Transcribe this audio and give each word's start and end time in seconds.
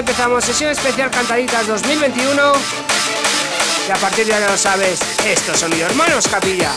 empezamos 0.00 0.42
sesión 0.44 0.70
especial 0.70 1.10
Cantaditas 1.10 1.66
2021. 1.66 2.52
Y 3.86 3.90
a 3.90 3.96
partir 3.96 4.26
de 4.26 4.34
ahora 4.34 4.50
lo 4.50 4.56
sabes, 4.56 4.98
estos 5.26 5.60
son 5.60 5.70
mis 5.70 5.80
hermanos 5.80 6.26
Capilla. 6.26 6.72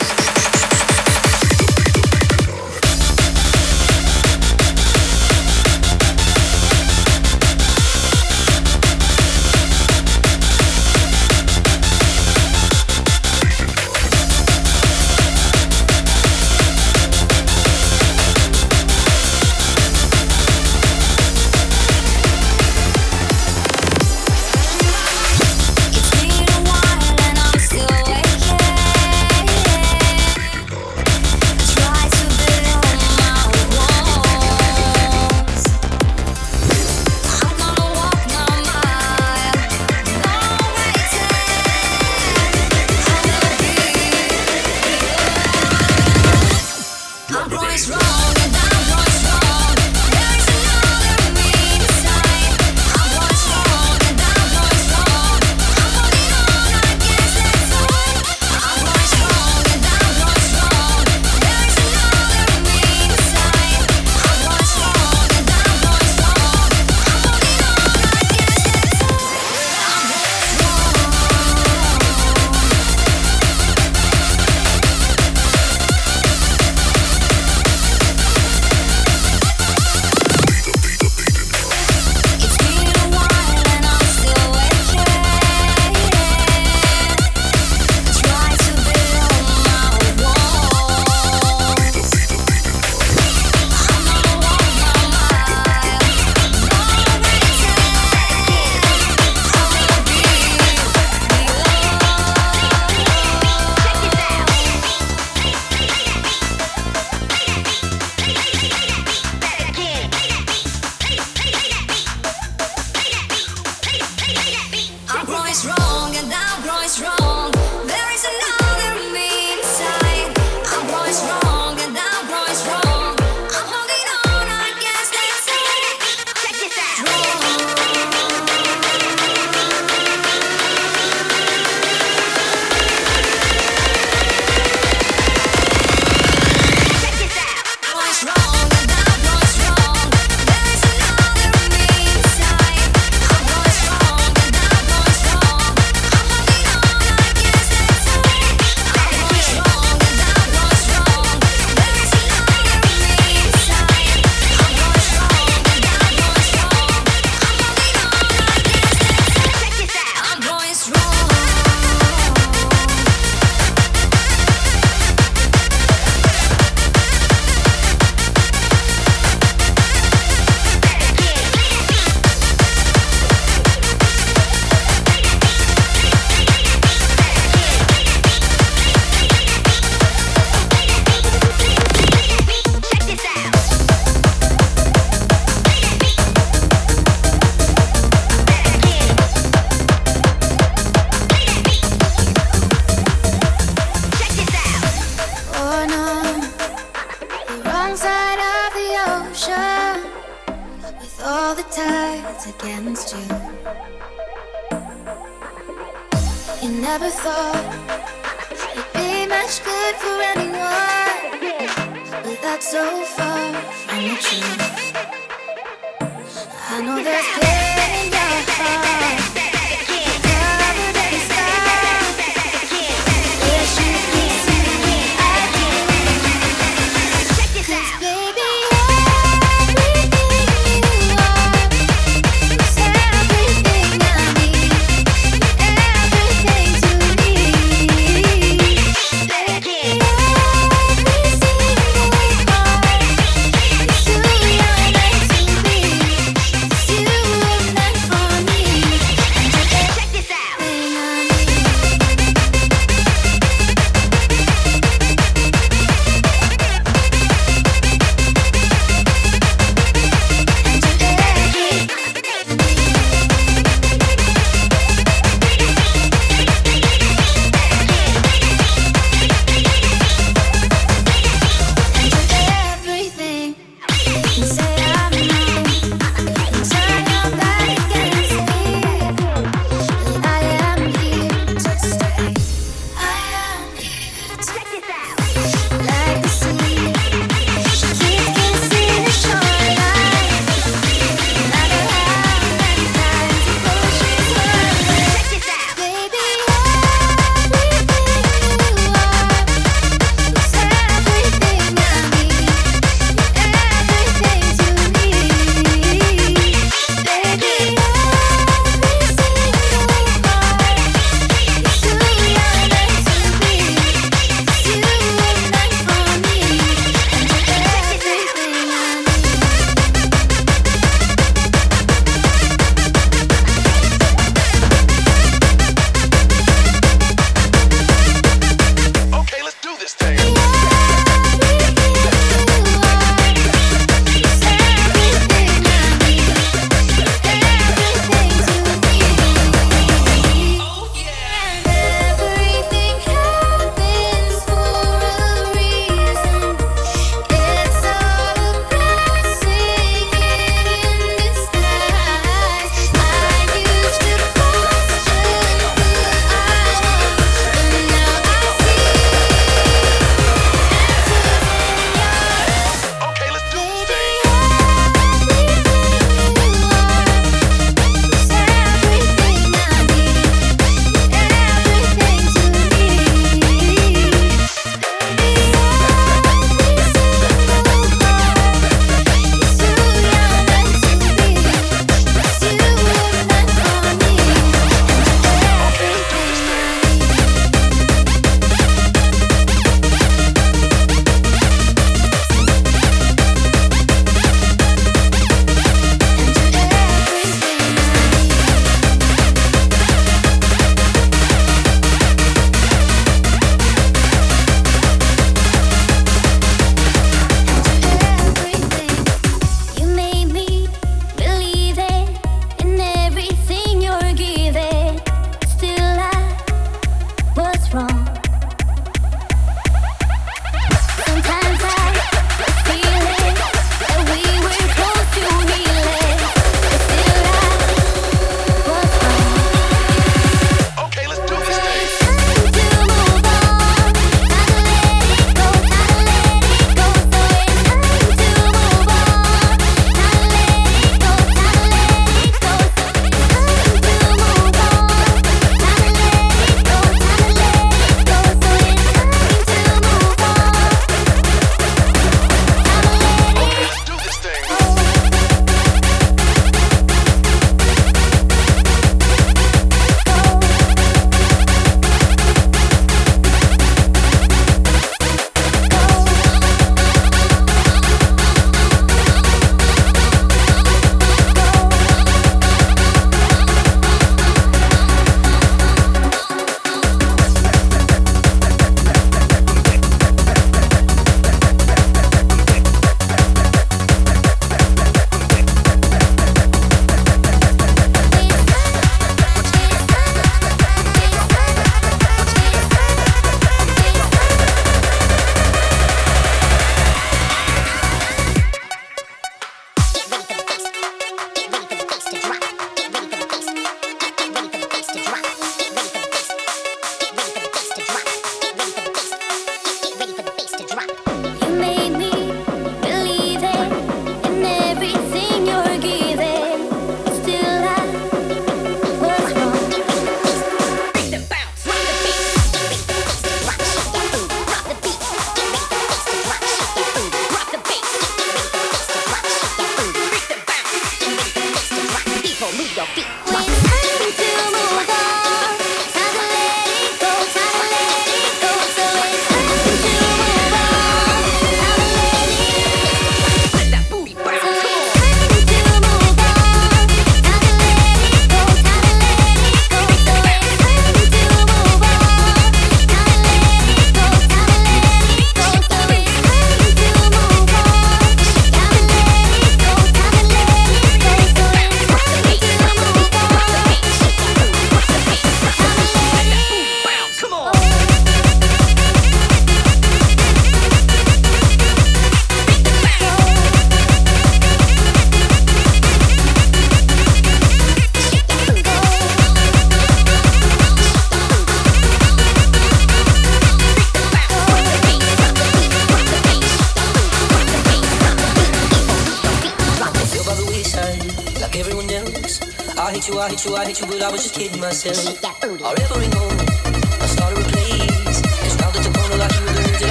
Hate 593.44 593.56
I 593.56 593.66
hate 593.66 593.80
you, 593.80 593.82
I 593.82 593.82
hate 593.82 593.82
you, 593.82 593.88
but 593.88 594.02
I 594.02 594.12
was 594.12 594.24
just 594.24 594.36
kidding 594.36 594.60
myself. 594.60 595.24
Our 595.44 595.76
every 595.82 596.08
moment, 596.10 596.33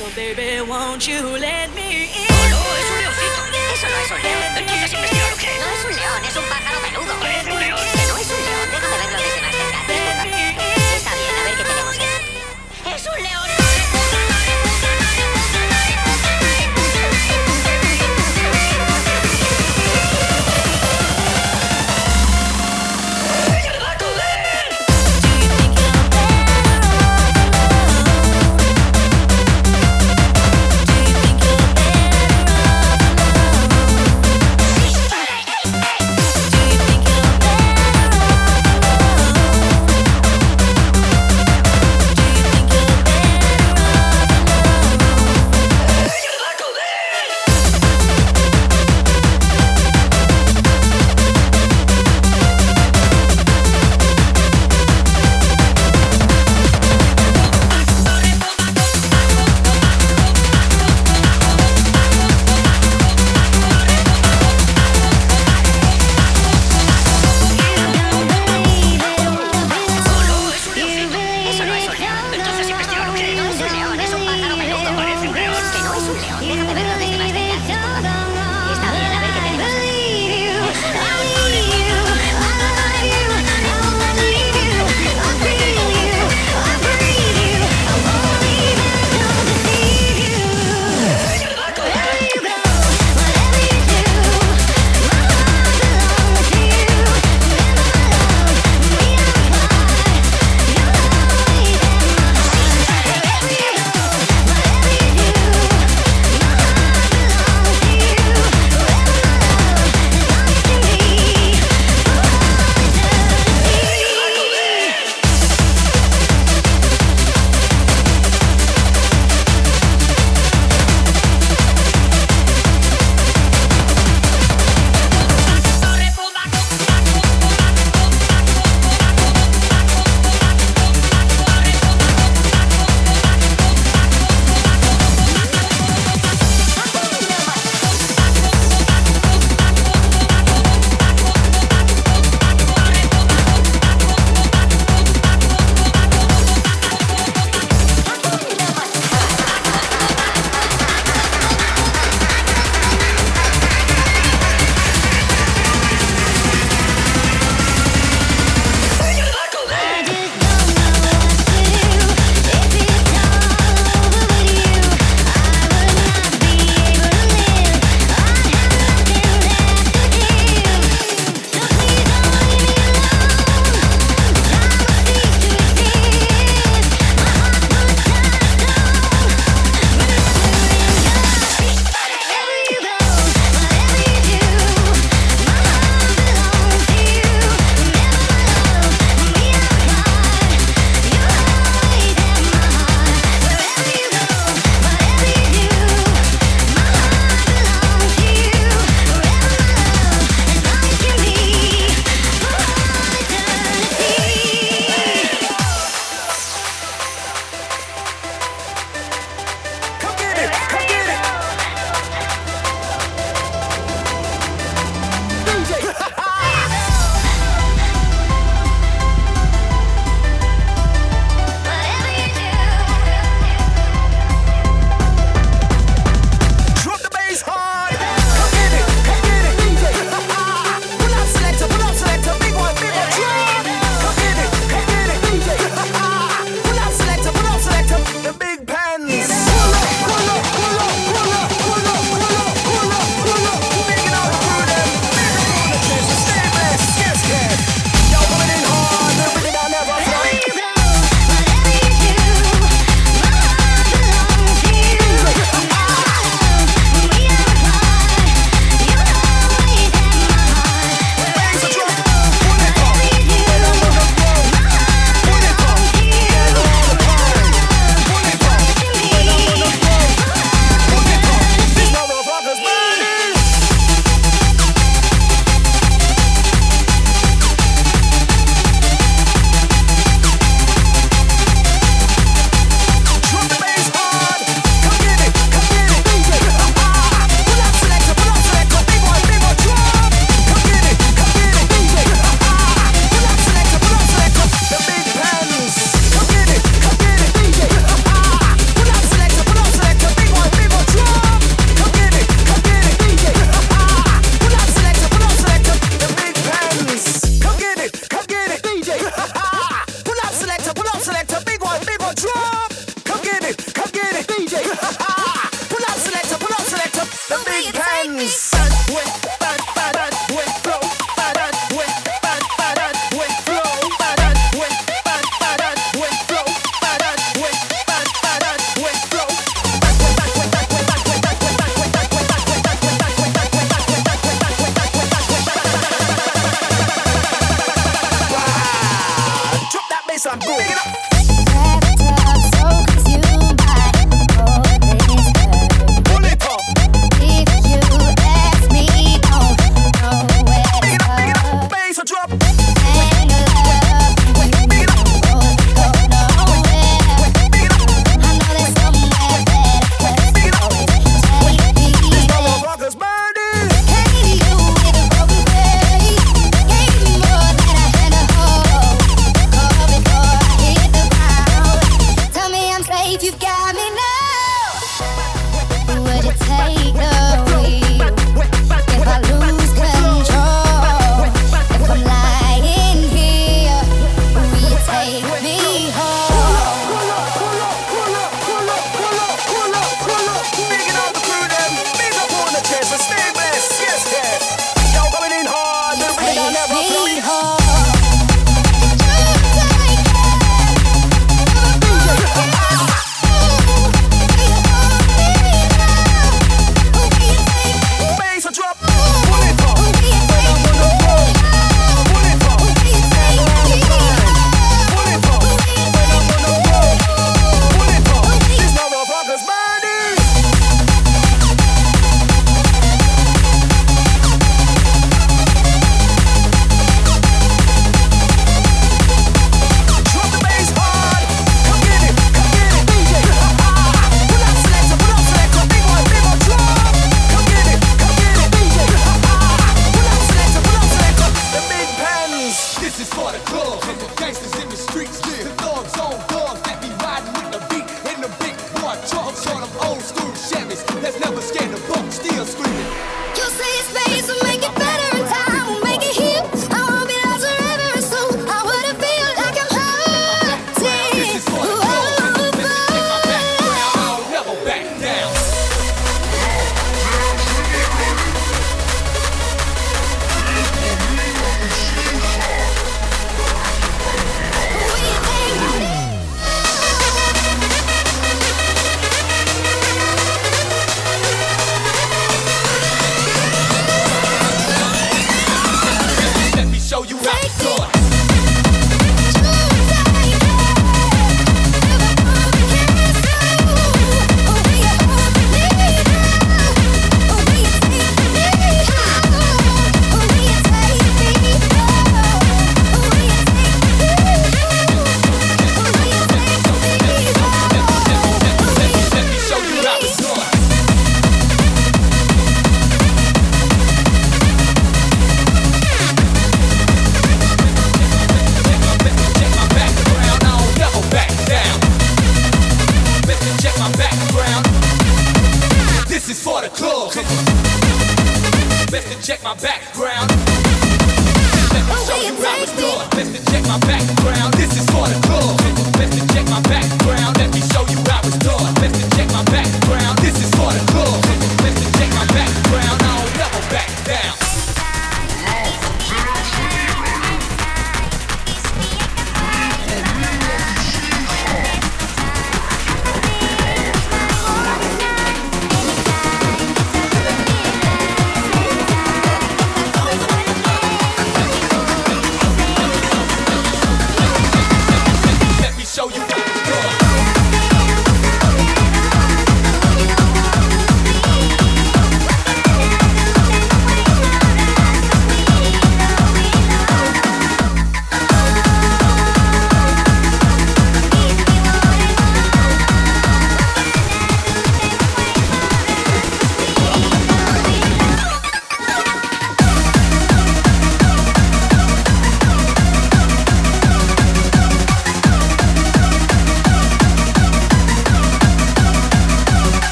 Baby, 0.00 0.62
won't 0.62 1.06
you 1.06 1.20
let 1.20 1.68
me 1.74 2.08
in? 2.08 2.26
Oh, 2.30 2.48
no, 2.48 2.60
es 2.80 2.90
un 2.90 2.98
leoncito. 3.00 3.40
Eso 3.74 3.86
no 3.86 3.98
es 4.00 4.10
un 4.10 4.22
león. 4.22 4.56
Entonces 4.56 4.92
investiga 4.94 5.30
lo 5.30 5.36
que 5.36 5.46
No 5.46 5.68
es 5.68 5.84
un 5.84 5.94
león, 5.94 6.24
es 6.24 6.36
un 6.36 6.44
pájaro 6.44 6.80
peludo. 6.80 7.12
Es 7.28 7.44
un 7.44 7.60
león. 7.60 7.80
No 8.08 8.16
es 8.16 8.30
un 8.30 8.42
león. 8.42 8.70
Déjame 8.72 8.96
verlo 8.96 9.18
desde 9.18 9.42
más 9.42 9.54
cerca. 9.54 9.78
Está 10.96 11.14
bien, 11.14 11.36
a 11.38 11.42
ver 11.44 11.54
qué 11.54 11.64
tenemos. 11.64 11.96
¡Es 12.96 13.06
un 13.14 13.22
león! 13.22 13.59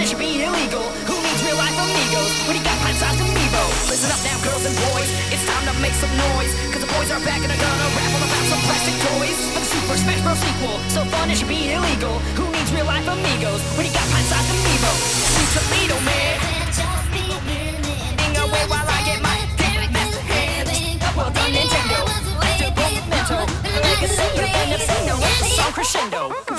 It 0.00 0.06
should 0.06 0.18
be 0.18 0.42
illegal. 0.42 0.84
Who 1.10 1.14
needs 1.26 1.40
real 1.42 1.58
life 1.58 1.74
amigos 1.74 2.32
when 2.46 2.54
you 2.54 2.62
got 2.62 2.78
pint-sized 2.86 3.18
amiibo? 3.18 3.62
Listen 3.90 4.10
up 4.14 4.22
now, 4.22 4.38
girls 4.46 4.62
and 4.62 4.76
boys. 4.90 5.10
It's 5.34 5.42
time 5.42 5.64
to 5.66 5.74
make 5.82 5.96
some 5.98 6.12
noise. 6.14 6.52
Cause 6.70 6.82
the 6.82 6.90
boys 6.94 7.10
are 7.10 7.22
back 7.26 7.42
and 7.42 7.50
they're 7.50 7.58
gonna 7.58 7.88
rap 7.98 8.12
about 8.14 8.46
some 8.46 8.62
plastic 8.62 8.96
toys 9.10 9.38
for 9.52 9.60
the 9.60 9.68
Super 9.68 9.96
Smash 9.98 10.22
Bros. 10.22 10.38
sequel. 10.38 10.76
So 10.94 11.00
fun 11.10 11.30
it 11.30 11.36
should 11.38 11.50
be 11.50 11.74
illegal. 11.74 12.14
Who 12.38 12.46
needs 12.54 12.70
real 12.70 12.86
life 12.86 13.06
amigos 13.10 13.62
when 13.74 13.86
you 13.86 13.92
got 13.92 14.06
pint-sized 14.14 14.48
amiibo? 14.54 14.92
Shoot 15.34 15.50
Toledo, 15.56 15.98
man. 16.06 16.36
Ding 18.18 18.36
away 18.38 18.64
while 18.70 18.86
I 18.86 19.00
get 19.02 19.22
my 19.22 19.38
Nintendo. 24.68 25.16
A 25.18 25.48
song 25.48 25.72
crescendo. 25.72 26.57